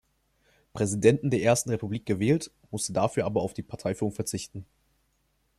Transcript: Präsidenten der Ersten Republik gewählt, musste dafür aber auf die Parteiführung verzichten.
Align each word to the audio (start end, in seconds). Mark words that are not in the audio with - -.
Präsidenten 0.73 1.29
der 1.29 1.43
Ersten 1.43 1.69
Republik 1.69 2.07
gewählt, 2.07 2.49
musste 2.71 2.91
dafür 2.91 3.23
aber 3.27 3.43
auf 3.43 3.53
die 3.53 3.61
Parteiführung 3.61 4.11
verzichten. 4.15 4.65